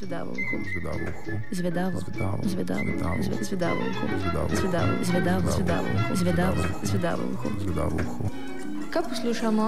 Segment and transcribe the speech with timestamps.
[0.00, 0.56] Zvedavo uho.
[0.64, 1.32] Zvedavo uho.
[1.52, 1.98] Zvedavo.
[2.00, 2.42] Zvedavo.
[2.44, 2.84] Zvedavo.
[2.84, 3.22] Zvedavo.
[3.22, 4.06] Zve- Zvedavo uho.
[4.16, 4.48] Zvedavo.
[4.54, 4.96] Zvedavo.
[5.02, 5.48] Zvedavo.
[5.50, 6.14] Zvedavo uho.
[6.14, 6.62] Zvedavo.
[6.82, 7.48] Zvedavo uho.
[7.60, 8.24] Zvedavo uho.
[8.90, 9.66] Kaj poslušamo?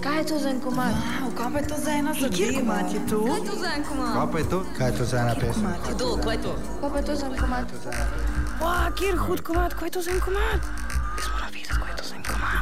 [0.00, 0.92] Kaj je to za en komad?
[0.92, 2.36] Wow, kaj pa je to za ena zadeva?
[2.36, 3.18] Kjer komat je to?
[3.20, 4.12] Kaj je to za en komad?
[4.14, 4.58] Kaj pa je to?
[4.78, 5.64] Kaj je to za ena pesem?
[5.88, 6.52] Kdo, kaj je to?
[6.74, 7.66] Kaj pa je to za en komad?
[8.60, 10.60] Wow, kjer hud komat, kaj je to za en komat?
[11.14, 12.60] Jaz moram videti, kaj je to za en komat.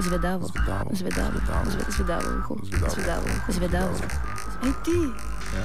[0.00, 0.44] Zvedavo.
[0.46, 0.90] Zvedavo.
[0.92, 1.30] Zvedavo.
[1.36, 1.38] Zvedavo.
[1.66, 2.54] Zve- Zvedavo uho.
[2.64, 2.92] Zvedavo.
[2.92, 3.28] Zvedavo.
[3.48, 3.94] Zvedavo.
[4.62, 4.98] Ej ti,
[5.54, 5.64] Ja?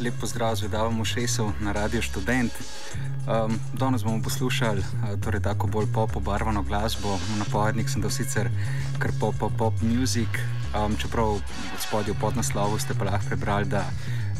[0.00, 2.52] Lep pozdrav z vedavim ušesom na Radio Student.
[3.28, 7.18] Um, danes bomo poslušali uh, torej tako bolj pop obarvano glasbo.
[7.38, 8.48] Napovednik sem dal sicer
[8.98, 10.28] kar pop, pop, pop music,
[10.72, 11.42] um, čeprav od
[11.78, 13.84] spodaj v podnaslovu ste pa lahko prebrali, da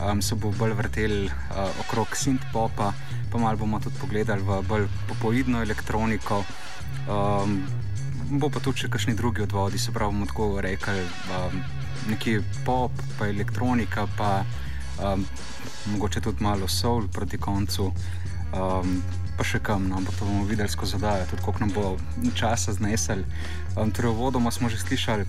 [0.01, 2.93] um, se bo bolj vrtel uh, okrog synth popa,
[3.33, 6.45] pa malo bomo tudi pogledali v bolj popoidno elektroniko.
[7.05, 7.61] Um,
[8.41, 11.05] bo pa tudi še kakšni drugi odvodi, se pravi, bomo tako rekli,
[11.37, 11.63] um,
[12.09, 14.41] nekje pop, pa elektronika, pa
[15.03, 15.25] um,
[15.93, 17.93] mogoče tudi malo soul proti koncu,
[18.53, 19.03] um,
[19.37, 21.85] pa še kam, no, ampak to bomo videli skozi oddajo, tudi koliko nam bo
[22.37, 23.25] časa znesel.
[23.77, 25.25] Um, torej, uvodoma smo že slišali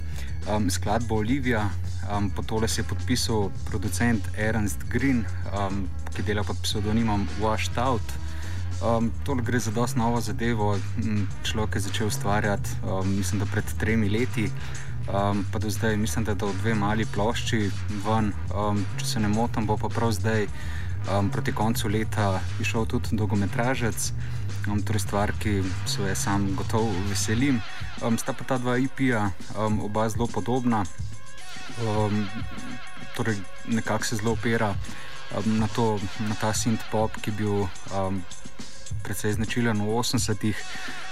[0.50, 1.70] um, skladbo Olivia,
[2.12, 5.24] um, po tole se je podpisal producent Ernst Green,
[5.54, 8.04] um, ki dela pod psevdonimom Washed Out.
[8.82, 10.74] Um, tole gre za dosti novo zadevo.
[11.46, 14.50] Človek je začel ustvarjati, um, mislim, da pred tremi leti,
[15.14, 17.72] um, pa do zdaj, mislim, da do dve mali plošči
[18.06, 18.34] ven.
[18.56, 20.48] Um, če se ne motim, bo pa prav zdaj,
[21.12, 24.12] um, proti koncu leta, išel tudi dolgometražec.
[24.68, 27.62] Um, torej stvar, ki se je sam gotovo veselim.
[28.02, 30.86] Um, sta pa ta dva IP-ja, um, oba zelo podobna.
[31.82, 32.28] Um,
[33.16, 34.76] torej nekako se zelo opira
[35.38, 38.22] um, na, to, na ta synth pop, ki je bil um,
[39.04, 40.58] precej značilen v 80-ih.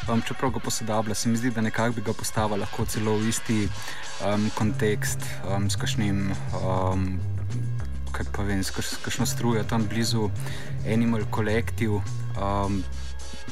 [0.09, 3.29] Um, čeprav ga posodablja, se mi zdi, da nekako bi ga postavila lahko celo v
[3.29, 3.67] isti
[4.25, 6.31] um, kontekst um, s kakšnim.
[6.63, 7.19] Um,
[8.11, 10.31] Kaj pa vem, s kakšno strujo tam blizu
[10.93, 12.01] Animal Collective,
[12.41, 12.79] um,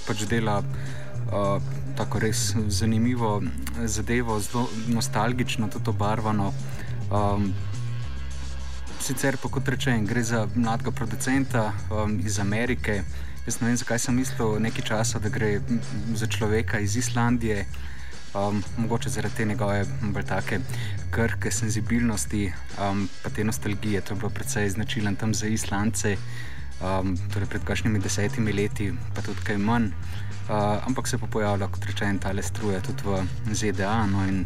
[0.07, 1.61] pač dela uh,
[1.95, 3.43] tako res zanimivo
[3.85, 6.49] zadevo, zelo nostalgično, tudi obarvano.
[7.11, 7.51] Um,
[8.99, 13.03] sicer pa kot rečem, gre za mladega producenta um, iz Amerike,
[13.47, 15.61] Jaz ne vem, zakaj sem mislil nekaj časa, da gre
[16.19, 17.61] za človeka iz Islandije.
[18.35, 19.85] Um, mogoče zaradi te njegove
[20.27, 20.59] take
[21.11, 24.01] krhke senzibilnosti, um, pa te nostalgije.
[24.01, 26.17] To je bilo precej značilen tam za Islandce,
[26.81, 29.85] um, torej pred kakšnimi desetimi leti, pa tudi kaj manj.
[29.85, 33.23] Uh, ampak se pa pojavlja, kot rečeno, ta le struje tudi v
[33.53, 34.05] ZDA.
[34.11, 34.43] No in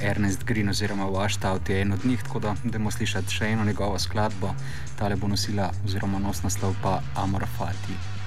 [0.00, 3.98] Ernest Green oziroma Washtout je en od njih, tako da bomo slišali še eno njegovo
[3.98, 4.52] skladbo,
[4.98, 8.17] ta le bo nosila oziroma nos naslov pa Amorfati.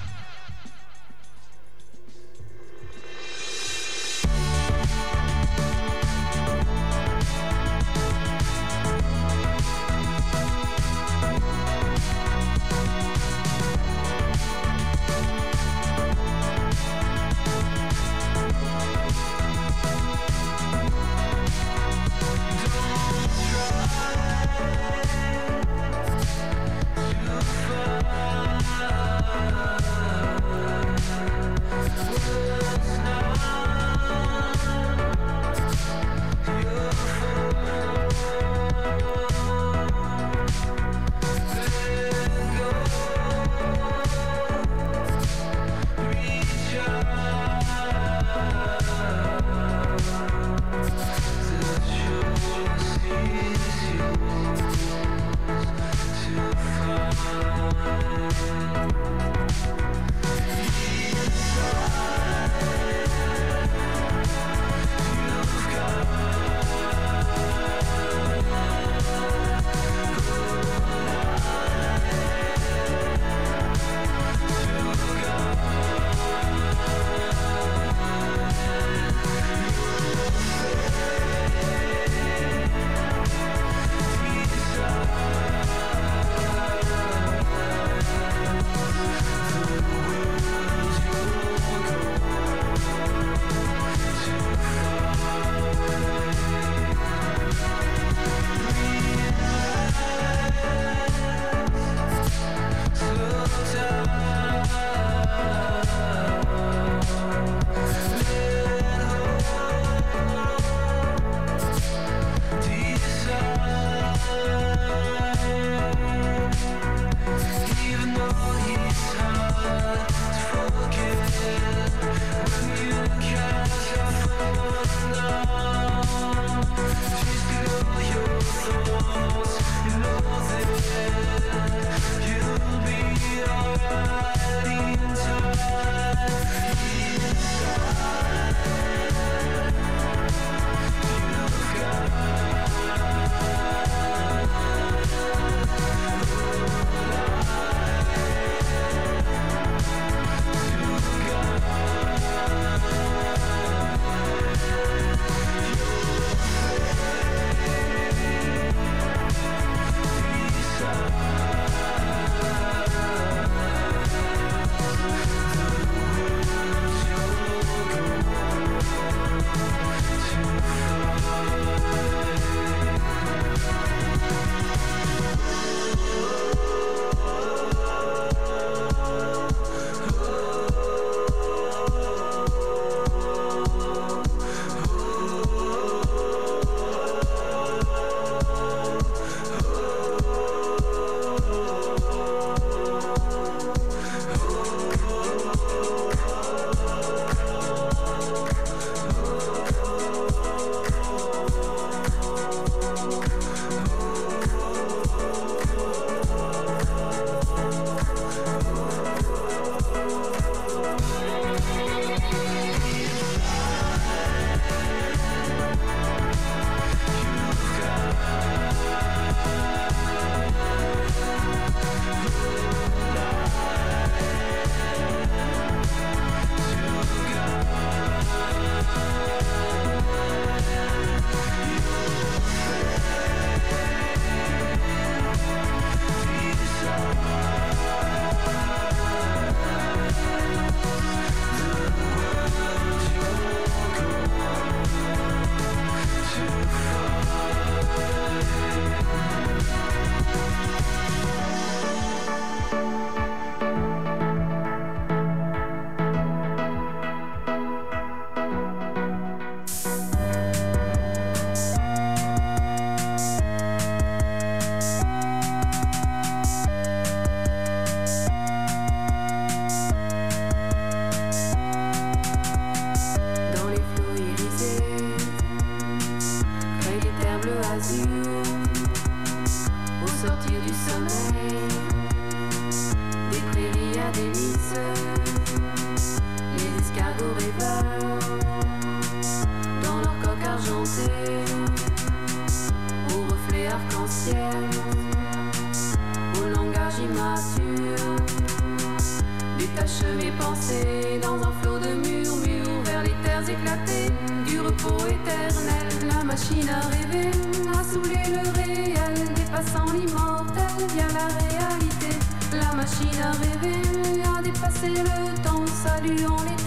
[306.32, 307.30] Machine à rêver
[307.78, 312.12] a saoulé le réel, dépassant l'immortel via la réalité.
[312.54, 313.82] La machine à rêver
[314.24, 316.61] a dépassé le temps, saluant l'éternel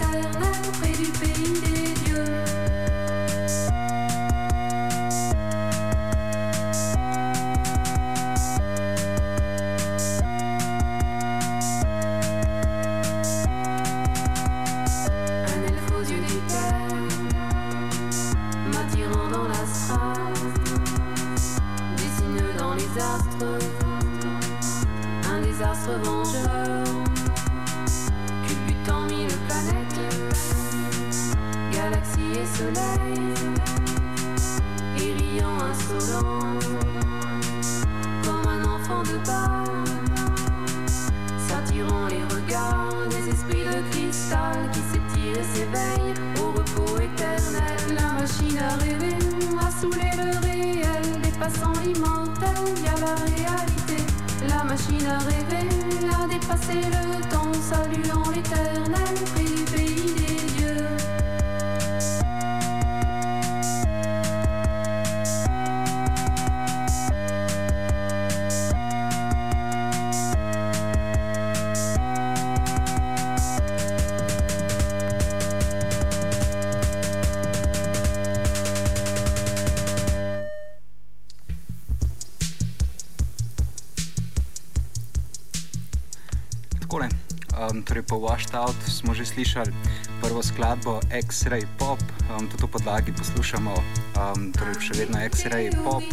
[88.35, 89.71] Washed Out smo že slišali
[90.19, 96.03] prvo skladbo X-Ray Pop, um, tudi v podlagi poslušamo, um, torej še vedno X-Ray Pop.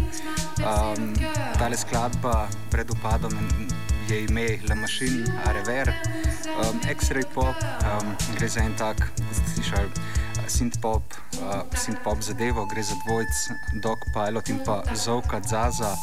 [0.62, 1.18] Um,
[1.58, 3.34] tale skladba pred upadom
[4.06, 5.90] je ime La Machine Arever.
[6.62, 7.58] Um, X-Ray Pop
[7.90, 9.90] um, gre za en tak, kot ste slišali,
[10.46, 11.02] synth-pop
[11.42, 13.34] uh, synth zadevo, gre za dvojc
[13.82, 15.98] Dog Pilot in pa Zovka Zaza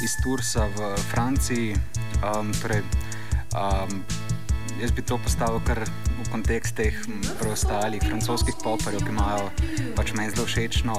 [0.00, 1.76] iz Tursa v Franciji.
[2.24, 2.80] Um, torej,
[3.52, 4.00] um,
[4.80, 6.96] jaz bi to postavil kar v kontekst teh
[7.40, 9.50] preostalih francoskih poparjev, ki imajo
[9.96, 10.96] pač meni zelo všečno.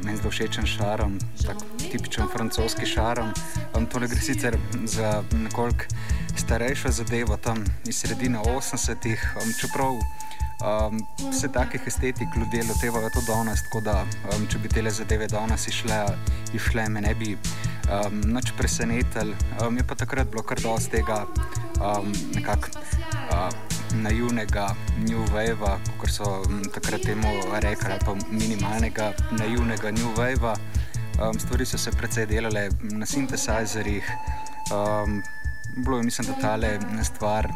[0.00, 3.34] Meni zelo všečen šarom, tako tipičen francoski šarom.
[3.76, 4.56] Um, to gre sicer
[4.88, 5.84] za nekoliko
[6.40, 9.98] starejšo zadevo, tam iz sredine 80-ih, um, čeprav
[10.64, 15.28] um, vse takih estetik ljudje lotevajo to danes, tako da um, če bi te zadeve
[15.28, 16.00] danes išle,
[16.54, 19.36] išle, me ne bi um, nič presenetili.
[19.60, 21.26] Um, je pa takrat bilo kar dosti tega
[21.80, 22.68] um, nekako
[23.94, 24.76] naivnega
[25.08, 26.42] New Wave, kot so
[26.74, 27.28] takrat temu
[27.62, 30.54] rekli, pa minimalnega naivnega New Wave.
[31.20, 34.04] Um, stvari so se precej delale na sintesajzerjih.
[34.72, 35.22] Um,
[35.76, 37.48] bilo je, mislim, da tale stvar,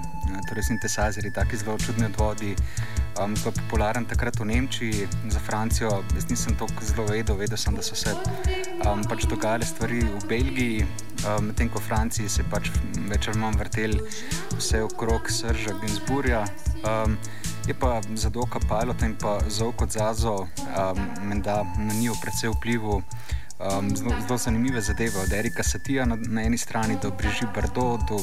[0.48, 2.56] torej sintesajzeri, taki zelo čudni odvodi.
[3.22, 6.02] Um, zelo popularen takrat v Nemčiji, za Francijo.
[6.14, 8.12] Jaz nisem to zelo vedel, vedel sem, da so se
[8.84, 12.70] um, pač dogajale stvari v Belgiji, um, medtem ko v Franciji se pač
[13.08, 14.00] več ali manj vrteli
[14.56, 16.44] vse okrog Srža Ginsburja.
[16.84, 17.16] Um,
[17.66, 22.52] je pa za Doka Pilota in pa za Oko Zazo, um, menda na njih predvsej
[22.58, 23.00] vplival.
[23.54, 28.18] Um, zelo, zanimive zadeve, od Erika Satija na, na eni strani do Brigitte Bardot, do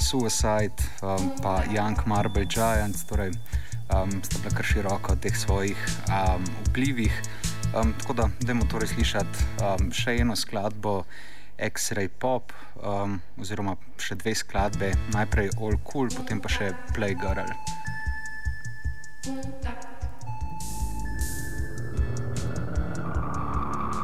[0.00, 3.32] Suicide, um, pa Young Marble Giants, torej
[3.90, 7.22] um, sta bila kar široka od teh svojih um, vplivih.
[7.74, 11.02] Um, tako da, dajmo torej slišati um, še eno skladbo.
[11.58, 17.50] X-Ray Pop, um, oziroma še dve skladbe, najprej All Cool, potem pa še Play Girl.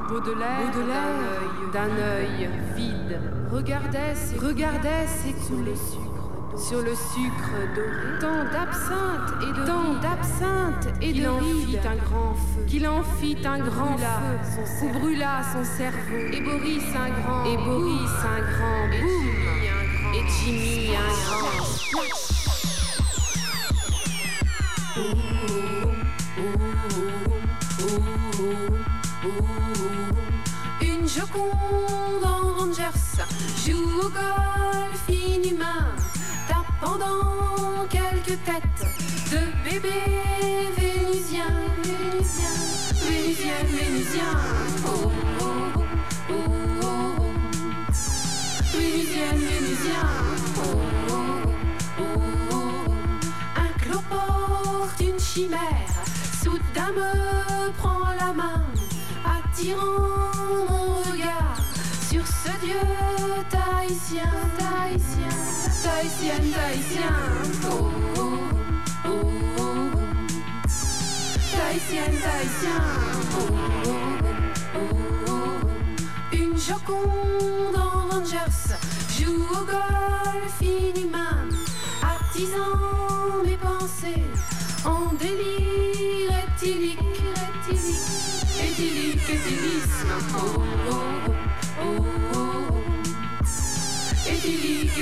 [0.09, 0.73] Baudelaire,
[1.73, 6.12] d'un œil vide, regardait, regardait s'écouler sur
[6.83, 8.19] le sucre doré.
[8.21, 12.65] Tant d'absinthe et de tant d'absinthe et de fit un grand feu.
[12.67, 14.05] Qu'il en fit un grand feu.
[14.67, 16.17] Son Ou brûla son cerveau.
[16.33, 17.45] Et Boris un grand.
[17.47, 18.89] Et Boris un grand.
[18.89, 19.33] Boum.
[20.15, 21.63] Et Jimmy un grand.
[30.83, 33.25] Une Joconde en Rangers
[33.67, 35.93] joue au golf inhumain
[36.81, 38.87] pendant quelques têtes
[39.31, 41.45] de bébés vénusiens,
[41.83, 42.59] vénusiens,
[43.07, 44.39] vénusiens, vénusiens.
[44.87, 45.53] Oh, oh,
[46.31, 47.25] oh, oh, oh.
[48.73, 50.11] Vénusiens, vénusiens.
[50.59, 50.79] Oh,
[51.09, 51.23] oh,
[52.01, 52.03] oh,
[52.53, 52.91] oh.
[53.57, 55.95] Un cloporte, une chimère,
[56.43, 58.65] soudain me prend la main,
[59.25, 60.35] attirant
[60.69, 61.62] mon regard
[62.45, 62.81] ce dieu
[63.51, 65.37] tahitien, tahitien,
[65.83, 67.15] tahitien, tahitien.
[67.71, 68.39] Oh, oh,
[69.05, 69.11] oh,
[69.59, 69.91] oh.
[71.53, 72.83] Tahitien, tahitien.
[73.39, 73.51] Oh,
[73.87, 73.91] oh,
[74.75, 74.97] oh,
[75.29, 76.37] oh.
[76.37, 78.75] Une joconde en Rangers
[79.17, 81.49] joue au golf inhumain,
[82.03, 84.27] artisan mes pensées
[84.85, 86.99] en délire reptilique,
[87.37, 88.09] reptilique,
[88.61, 90.13] éthylique, éthylisme.
[90.35, 90.95] Oh, oh,
[91.29, 91.32] oh.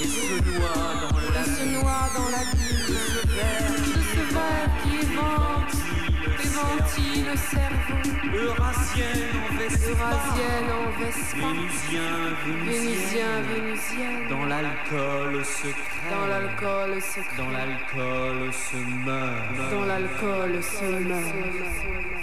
[0.00, 2.94] Et se noie dans la se noie dans la bulle
[3.86, 5.74] De ce verre qui vente
[6.38, 7.98] Déventille le cerveau.
[8.32, 11.38] Eurasienne en Vespa.
[11.38, 12.10] Vénusien,
[12.46, 13.32] Vénusien.
[13.42, 19.70] Vénusien Dans l'alcool se crève Dans l'alcool se crève Dans l'alcool se meurt.
[19.72, 22.17] Dans l'alcool se meurt.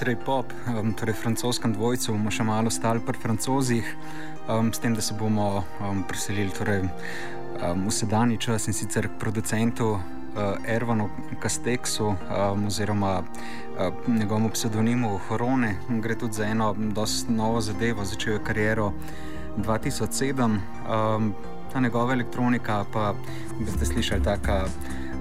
[0.00, 3.84] X-ray pop, um, torej francoskem dvojcu, bomo še malo stali pri francozih,
[4.48, 9.10] um, s tem, da se bomo um, preselili torej, um, v sedanji čas in sicer
[9.12, 15.74] k producentu uh, Ervanu Kasteksu um, oziroma uh, njegovemu pseudonimu Horone.
[16.00, 18.94] Gre tudi za eno dosti novo zadevo, začel je kariero
[19.58, 20.60] 2007.
[20.88, 21.34] Um,
[21.72, 23.12] ta njegova elektronika pa,
[23.60, 24.62] boste slišali, taka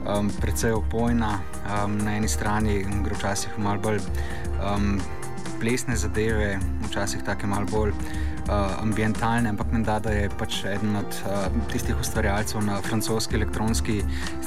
[0.07, 1.41] um, precej opojna.
[1.67, 3.99] Um, na eni strani gre včasih malo bolj
[4.63, 4.99] um,
[5.59, 11.17] plesne zadeve, včasih take malo bolj uh, ambientalne, ampak menda, da je pač eden od
[11.27, 13.99] uh, tistih ustvarjalcev na francoski elektronski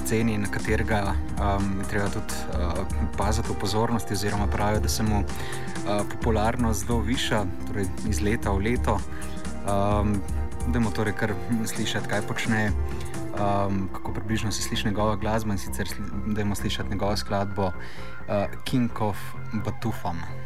[0.02, 2.84] sceni, na katerega um, je treba tudi uh,
[3.18, 8.52] paziti v pozornosti, oziroma pravijo, da se mu uh, popularnost zelo viša, torej iz leta
[8.52, 9.00] v leto.
[9.66, 10.20] Um,
[10.62, 11.32] Dajmo torej kar
[11.66, 12.68] slišati, kaj počne,
[13.34, 15.88] um, kako približno se sliši njegova glasba in sicer
[16.26, 17.72] dajmo slišati njegovo skladbo
[18.64, 19.16] King of
[19.64, 20.41] Batufam.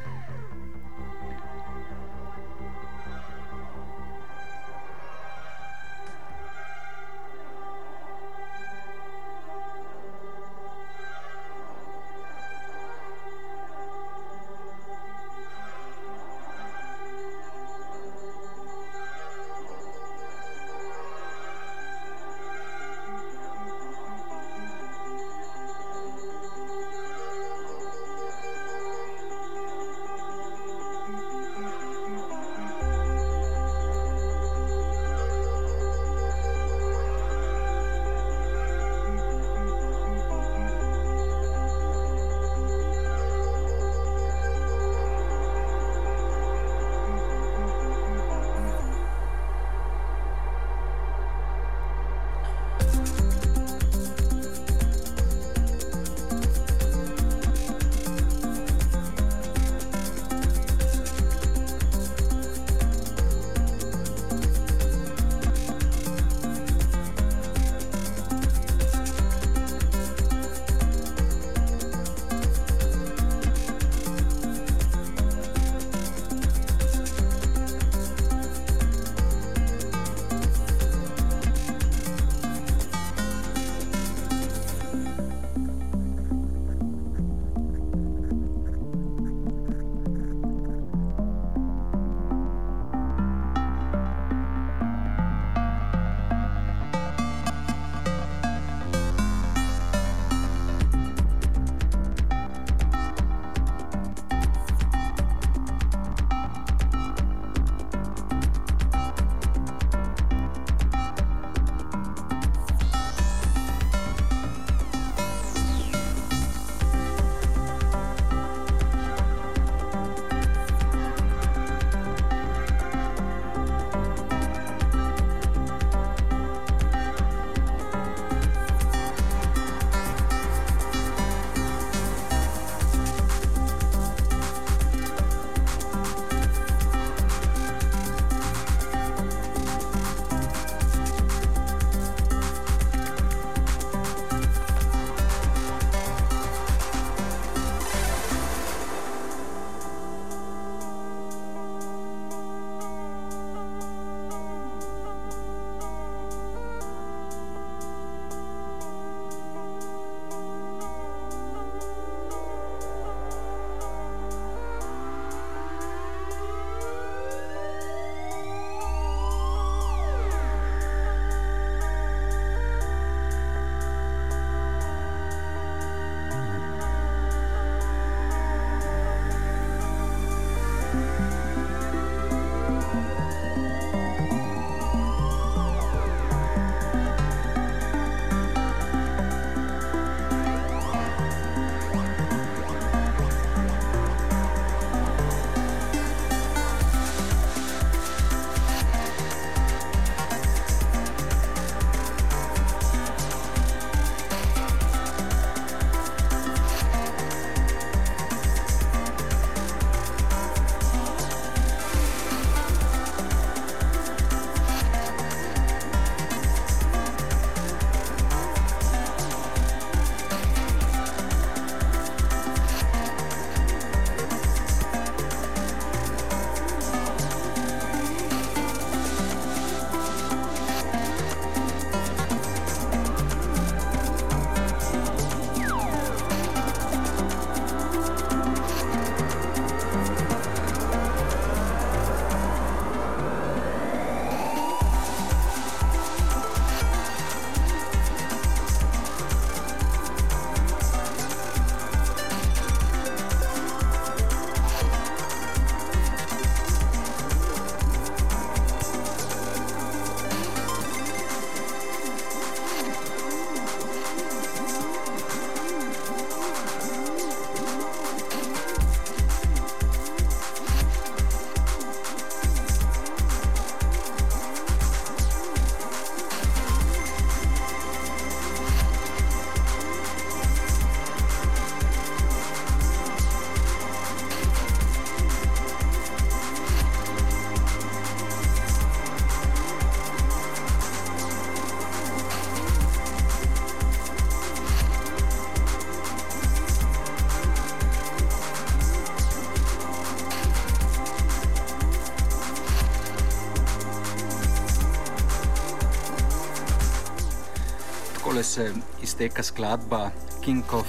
[308.37, 308.73] Takole se
[309.03, 310.87] izteka skladba King of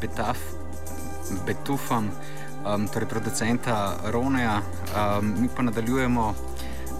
[0.00, 0.36] Betaf,
[1.46, 2.10] Betufam,
[2.66, 4.60] um, torej producenta Roneja.
[4.92, 6.34] Um, mi pa nadaljujemo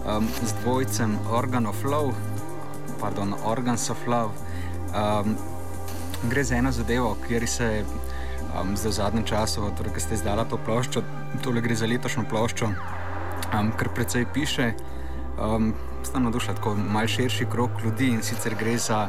[0.05, 2.13] um, z dvojcem Organ of Love,
[2.99, 4.33] pardon, Organs of Love.
[4.97, 5.37] Um,
[6.29, 10.17] gre za eno zadevo, kjer se je um, zdaj v zadnjem času, torej, ki ste
[10.17, 11.03] izdala to ploščo,
[11.43, 12.71] tole gre za letošnjo ploščo,
[13.53, 14.73] um, kar precej piše.
[15.37, 19.07] Um, Stano duša tako mal širši krok ljudi in sicer gre za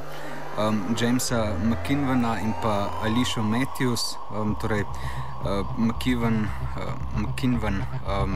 [0.59, 4.87] um, Jamesa McKinvena in pa Alicia Matthews, um, torej
[5.45, 8.35] uh, McKinven, uh, McKinven um,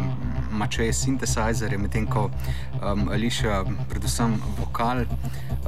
[0.51, 2.29] mače synthesizerje, medtem ko
[2.83, 5.05] um, Alicia predvsem vokal.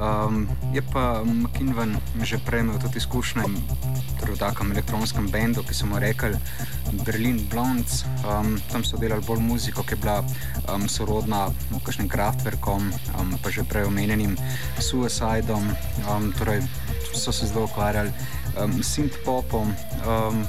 [0.01, 3.43] Um, je pa McKinven že prej imel tudi izkušnje
[4.21, 6.37] torej v takem elektronskem bendu, ki so mu rekli
[7.05, 8.05] Berlin Blondes.
[8.21, 10.21] Um, tam so delali bolj muziko, ki je bila
[10.69, 11.49] um, sorodna
[11.81, 14.37] kakšnim kraftverkom, um, pa že prej omenjenim
[14.77, 15.65] Suicidom.
[16.05, 16.61] Um, torej,
[17.13, 18.13] so se zelo ukvarjali
[18.61, 19.73] um, s synth-popom.
[20.05, 20.45] Um,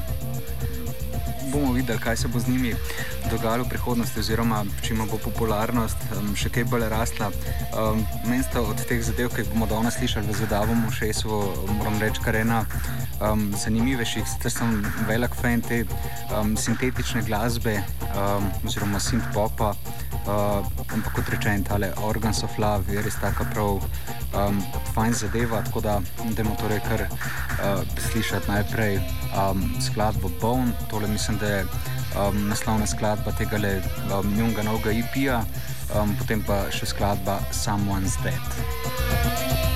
[1.52, 2.74] bomo videli, kaj se bo z njimi
[3.30, 7.30] dogajalo v prihodnosti, oziroma če bo popularnost um, še kaj bolj rasla.
[7.72, 11.42] Um, Meni sta od teh zadev, ki jih bomo danes slišali v Zadavom Šesu,
[11.78, 12.62] moram reči, kar ena
[13.20, 14.26] um, zanimivejših.
[14.28, 14.78] Sicer sem
[15.08, 15.82] velik fan te
[16.30, 17.78] um, sintetične glasbe
[18.12, 19.74] um, oziroma synth-popa.
[20.22, 20.62] Uh,
[20.94, 23.82] ampak kot rečem, tale Organs of Love je res tako prav
[24.38, 24.62] um,
[24.94, 25.98] fajn zadeva, tako da
[26.30, 29.00] idemo torej kar uh, slišati najprej
[29.36, 33.82] um, skladbo Bone, tole mislim, da je um, naslovna skladba tega le
[34.18, 35.42] um, Noga IP-ja,
[35.96, 39.71] um, potem pa še skladba Someone's Dead.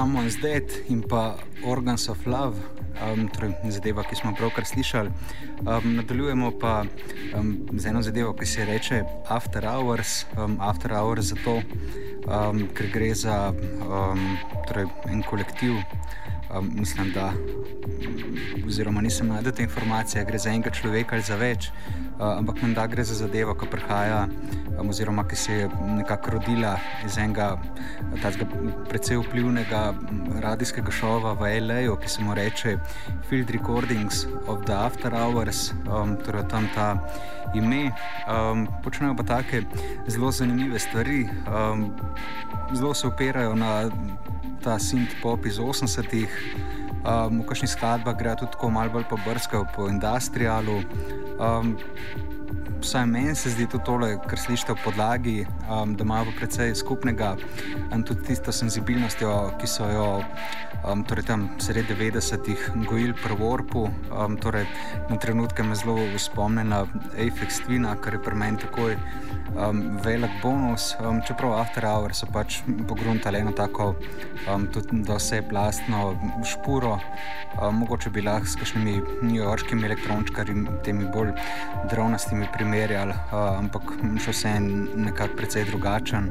[0.00, 2.56] Someone's Dead in pa Organs of Love,
[3.04, 5.10] um, torej zadeva, ki smo pravkar slišali.
[5.60, 6.86] Um, nadaljujemo pa
[7.36, 11.58] um, z eno zadevo, ki se reče After Hours, um, After Hours zato,
[12.24, 14.24] um, ker gre za um,
[14.70, 15.76] torej en kolektiv.
[16.48, 17.34] Um, mislim, da,
[18.66, 21.68] oziroma nisem najdel te informacije, gre za enega človeka ali za več,
[22.20, 24.28] ampak menda gre za zadevo, ki prihaja,
[24.88, 27.56] oziroma ki se je nekako rodila iz enega
[28.88, 29.94] precej vplivnega
[30.40, 32.76] radijskega šova v L.A., ki se mu reče
[33.28, 36.96] Field Recordings of the After Hours, um, torej tam ta
[37.54, 37.90] ime.
[38.28, 39.62] Um, počnejo pa take
[40.08, 41.92] zelo zanimive stvari, um,
[42.74, 43.90] zelo se opirajo na
[44.62, 46.30] ta synth pop iz 80-ih.
[47.00, 50.84] Um, v kakšnih skladbah gre tudi tako malo bolj pobrskajo po industrialu.
[51.40, 51.80] Um,
[52.80, 55.36] vsaj meni se zdi to tole, kar slišite v podlagi,
[55.68, 57.34] um, da imajo precej skupnega
[57.94, 60.06] in tudi tisto senzibilnostjo, ki so jo
[60.84, 63.88] um, torej tam sredi 90-ih gojili pri Warpu.
[64.10, 64.66] Um, torej,
[65.10, 68.96] na trenutke me zelo spomne na Apex Twina, kar je pri meni takoj
[69.56, 70.94] um, velik bonus.
[71.00, 73.94] Um, čeprav After Hours so pač pogruntali eno tako
[74.48, 76.14] um, tudi do vse plastno
[76.44, 76.96] špuro,
[77.60, 81.34] um, mogoče bi lahko s kakšnimi newyorškimi elektrončkami, temi bolj
[81.90, 83.82] dronastimi primerjali, ampak
[84.22, 84.66] še vse en
[85.02, 86.28] nekako precej drugačen,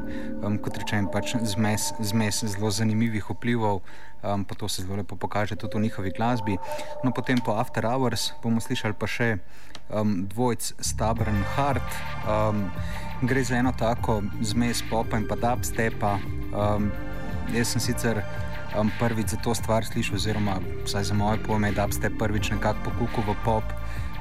[0.64, 3.84] kot rečem, pač zmes, zmes zelo zanimivih vplivov.
[4.20, 6.56] Pa to se zelo lepo pokaže tudi v njihovi glasbi.
[7.04, 9.36] No, potem po After Hours bomo slišali pa še
[9.92, 11.88] um, dvojc Stubborn Heart.
[12.24, 12.68] Um,
[13.20, 16.16] gre za eno tako zmes popa in pa dubstepa.
[16.56, 16.88] Um,
[17.52, 18.24] jaz sem sicer
[18.76, 20.56] um, prvič za to stvar slišal, oziroma
[20.88, 23.79] za moje pojme, da dubstep prvič nekako pokukal v pop.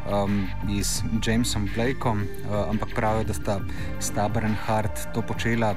[0.10, 0.50] Um,
[0.82, 3.60] z Jamesom Blakeom, uh, ampak pravijo, da sta
[4.00, 5.76] Stabr in Hart to počela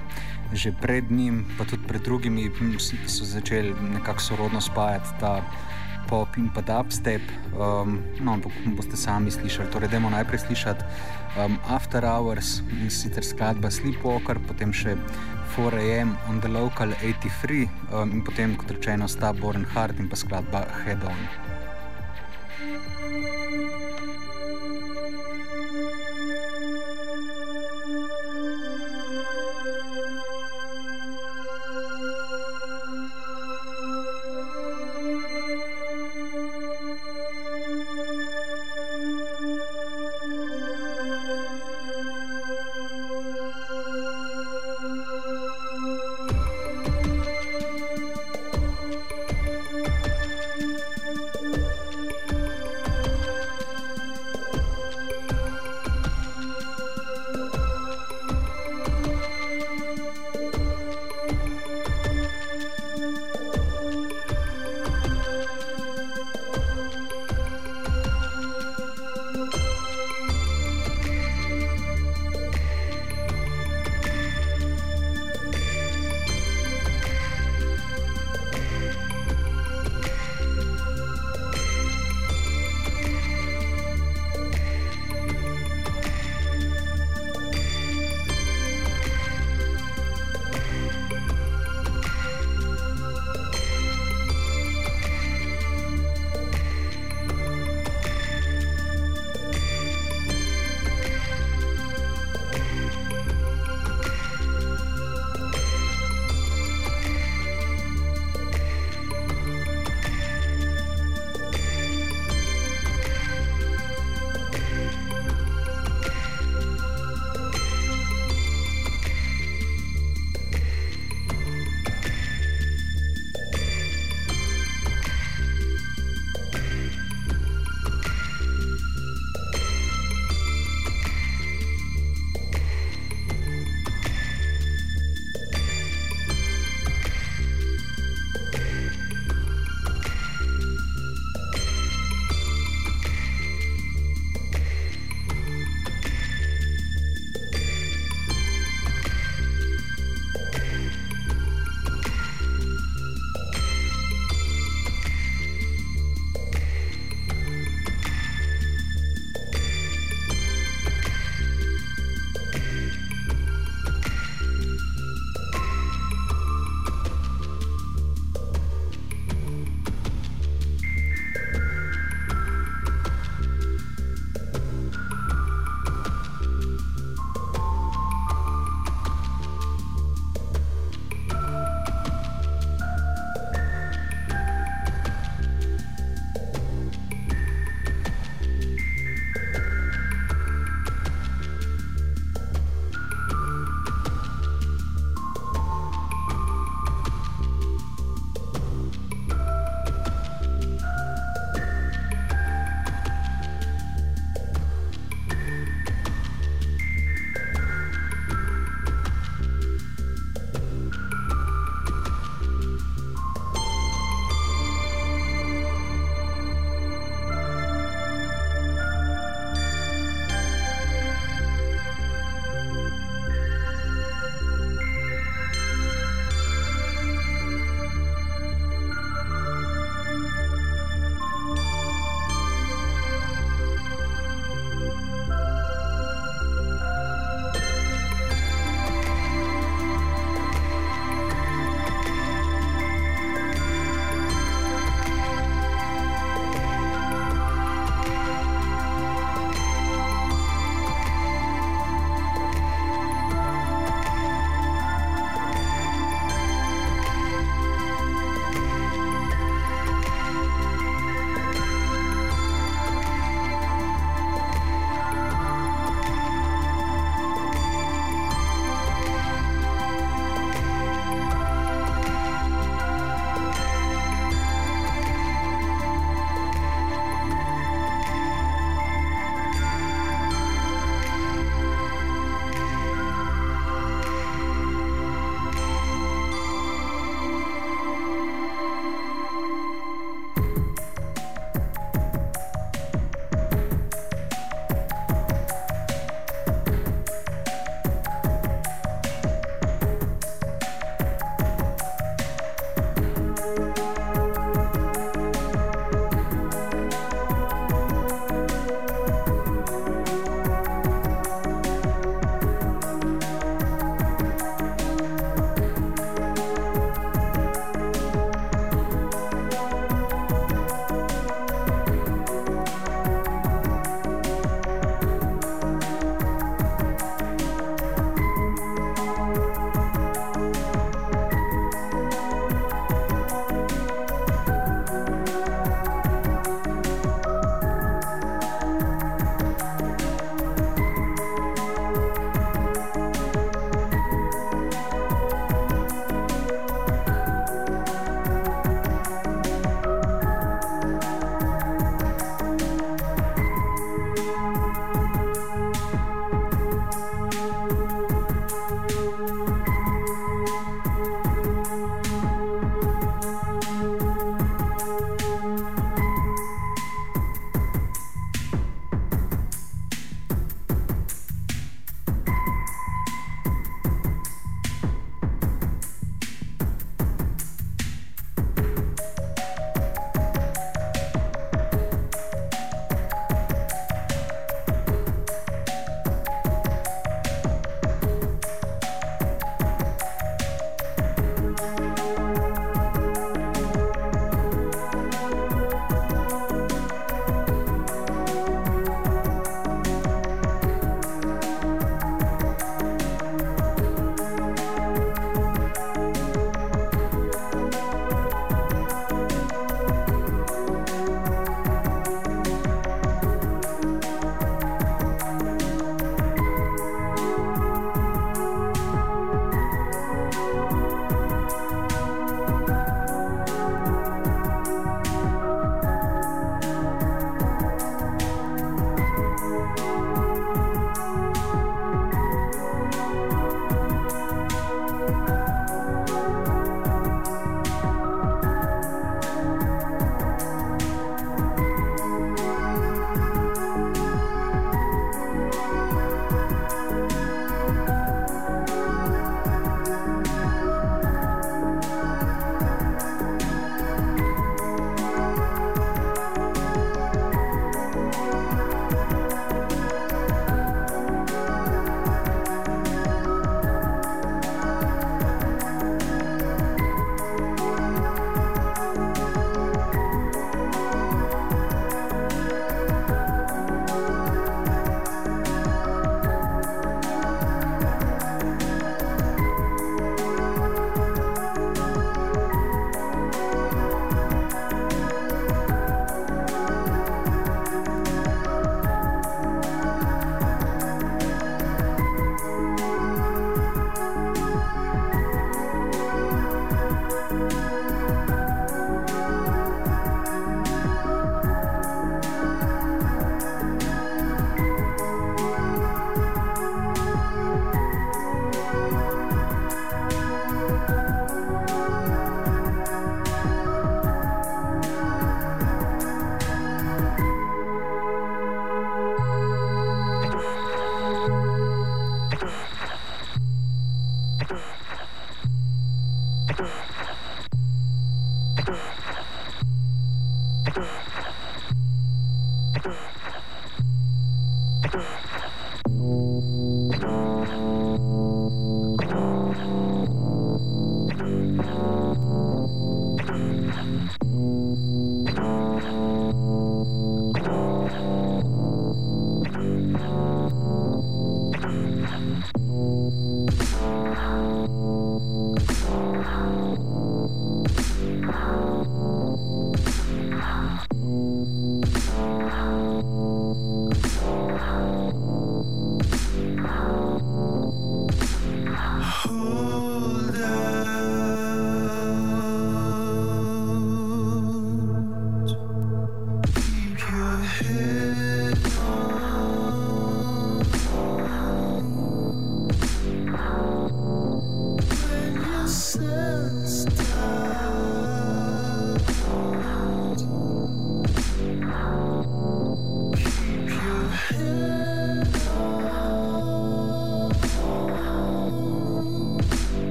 [0.52, 5.40] že pred njim, pa tudi pred drugimi, ki so začeli nekako sorodno spajati ta
[6.08, 7.22] pop in pa dubstep.
[7.56, 9.72] Um, no, ampak boste sami slišali.
[9.72, 10.84] Torej, dajmo najprej slišati
[11.40, 14.96] um, After Hours in sicer skladba Sleepwalker, potem še
[15.56, 20.68] 4am on the local 83 um, in potem, kot rečeno, Stubborn Heart in pa skladba
[20.84, 21.20] Head On.
[22.62, 23.81] so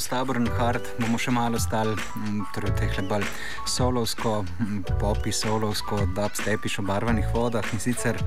[0.00, 3.26] Stabor in Hard, bomo še malo stali, mm, torej teh bolj
[3.66, 8.18] solovsko, mm, popi, solovsko, dubstepiš v barvanih vodah in sicer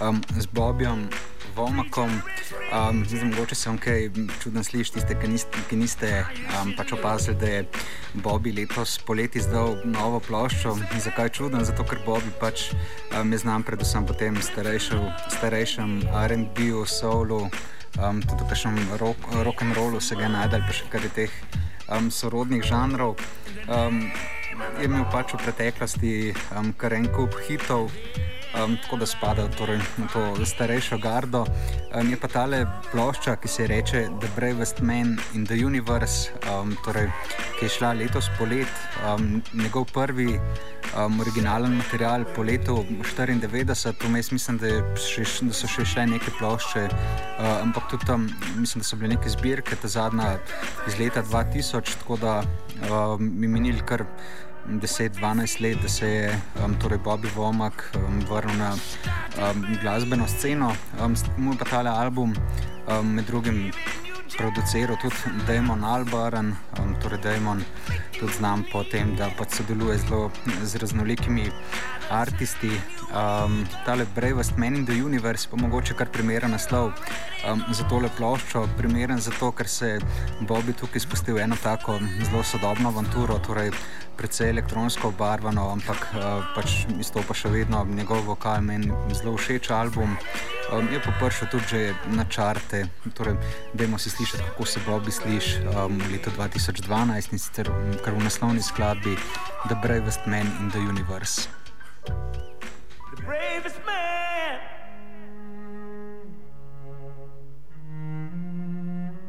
[0.00, 1.08] um, z Bobjem.
[1.54, 2.10] Vomakom,
[2.74, 4.08] um, zdaj mogoče se vam kaj
[4.42, 7.60] čudno sliši, tiste, ki niste, ki niste um, pač opazili, da je
[8.14, 10.74] Bobby letos poleti zdal novo ploščo.
[10.98, 11.62] Zakaj čudno?
[11.64, 12.72] Zato, ker Bobby pač
[13.14, 17.46] um, je znam predvsem po tem starejšem RB-u, soulu
[17.98, 19.62] um, tudi v kakšnem rock, rock
[20.00, 21.32] se ga najdel, pa še kar je teh
[21.88, 23.16] um, sorodnih žanrov.
[23.68, 24.10] Um,
[24.78, 26.12] je imel pač v preteklosti
[26.56, 27.90] um, kar en kup hitov,
[28.62, 31.44] um, tako da spada torej, na to starejšo gardo.
[31.94, 36.76] Um, je pa tale plošča, ki se reče The Bravest Man in the Universe, um,
[36.84, 37.10] torej,
[37.58, 38.70] ki je šla letos polet,
[39.06, 40.38] um, njegov prvi
[40.96, 42.84] um, originalen material po letu
[43.16, 48.28] 94, vmes mislim, da, še, da so še šle neke plošče, uh, ampak tudi tam
[48.56, 50.36] mislim, da so bile neke zbirke, ta zadnja
[50.88, 52.40] iz leta 2000, tako da
[52.90, 54.06] um, mi minili kar.
[54.68, 60.72] 10-12 let, da se je um, torej Bobby Vomak um, vrnil na um, glasbeno sceno.
[61.04, 62.34] Um, moj pa tale album,
[62.88, 63.72] um, med drugim,
[64.36, 65.14] produciral tudi
[65.46, 67.64] Damon Albaran, um, torej Damon,
[68.18, 70.30] tudi znam po tem, da pač sodeluje zelo
[70.62, 71.50] z raznolikimi
[72.10, 72.80] umetniki.
[73.14, 76.92] Um, tale Bravest Man in the Universe pa mogoče kar primeren naslov
[77.46, 78.66] um, za tole ploščo.
[78.76, 79.98] Primeren zato, ker se
[80.40, 83.70] Bobby tukaj spustil eno tako zelo sodobno avanturo, torej
[84.16, 90.16] precej elektronsko obarvano, ampak uh, pač izstopa še vedno njegov vokal, meni zelo všeč album.
[90.72, 93.36] Um, je pa prišel tudi že na črte, torej,
[93.74, 97.68] da imamo si slišati, kako se Bobby sliši um, v letu 2012 in sicer
[98.04, 99.16] kar v naslovni skladbi
[99.68, 101.48] The Bravest Man in the Universe.
[102.04, 104.60] The bravest man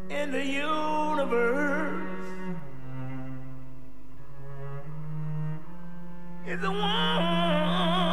[0.10, 1.92] in the universe
[6.48, 8.05] is the one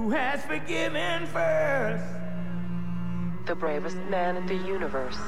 [0.00, 2.02] who has forgiven first.
[3.46, 5.18] The bravest man in the universe.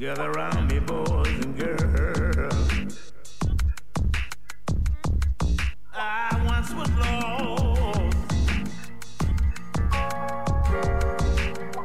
[0.00, 3.12] Gather around me, boys and girls.
[5.94, 8.16] I once was lost,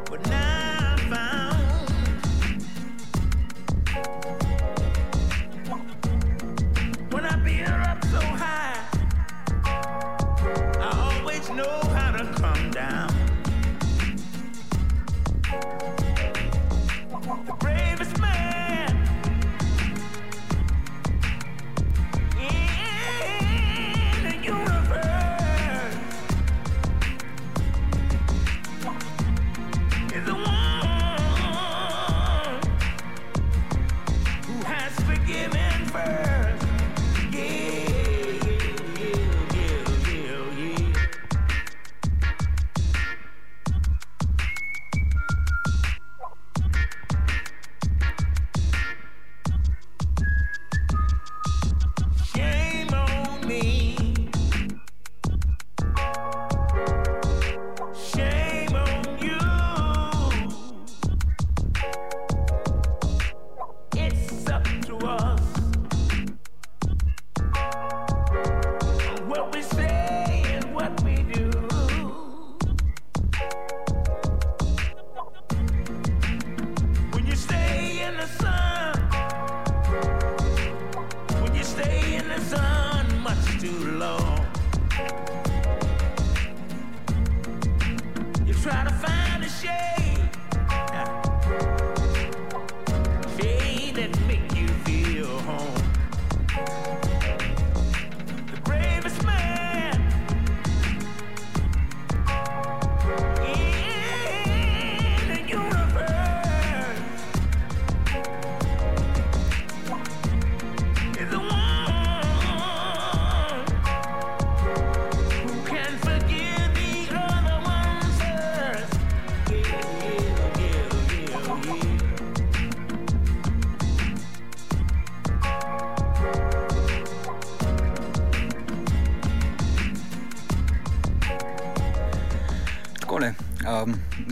[0.09, 2.63] but now I'm found.
[7.11, 8.79] When I beat up so high,
[10.79, 13.14] I always know how to come down.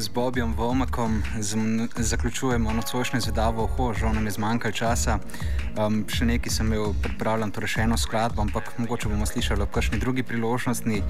[0.10, 1.24] Bobjem Vomakom
[1.98, 5.20] zaključujemo nocojšnje zvedavo, ho, žal nam je zmanjkalo časa.
[5.78, 9.72] Um, še nekaj sem imel pripravljen, torej še eno skladbo, ampak mogoče bomo slišali ob
[9.74, 11.02] kakšni drugi priložnosti.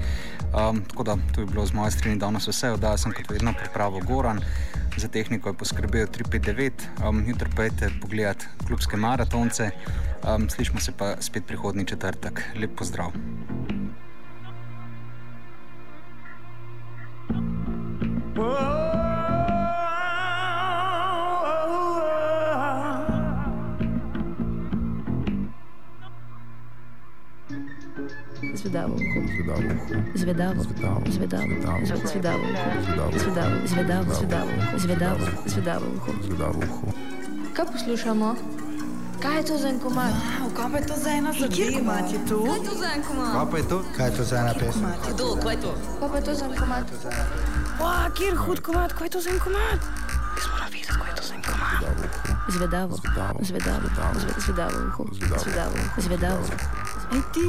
[0.52, 3.54] Um, tako da to je bilo z moje strani danes vse, da sem kot vedno
[3.56, 4.42] pripravil Goran.
[4.96, 9.70] Za tehniko je poskrbel 359, um, jutri pa je pogledati klubske maratonce.
[10.24, 12.42] Um, slišmo se pa spet prihodnji četrtek.
[12.60, 13.12] Lep pozdrav.
[28.64, 29.20] Zvedavo uho.
[29.34, 29.70] Zvedavo.
[30.14, 30.62] Zvedavo.
[31.12, 31.52] Zvedavo.
[32.06, 32.44] Zvedavo.
[33.68, 34.14] Zvedavo.
[34.14, 35.26] Zvedavo.
[35.46, 35.86] Zvedavo.
[36.22, 36.86] Zvedavo uho.
[37.54, 38.36] Kaj poslušamo?
[39.22, 40.12] Kaj je to za en komad?
[40.56, 41.94] Kaj pa je to za ena zadeva?
[41.94, 43.32] Kaj je to za en komad?
[43.32, 43.84] Kaj pa je to?
[43.96, 44.86] Kaj je to za ena pesem?
[45.14, 45.26] Kdo?
[45.42, 45.72] Kaj je to?
[46.00, 46.84] Kaj pa je to za en komad?
[47.80, 49.78] Wow, kjer hud komad, kaj je to za en komad?
[50.36, 51.80] Jaz moram videti, kaj je to za en komad.
[52.48, 52.96] Zvedavo.
[53.40, 53.86] Zvedavo.
[54.38, 55.04] Zvedavo uho.
[55.44, 55.76] Zvedavo.
[55.98, 56.44] Zvedavo.
[57.12, 57.48] Ej ti,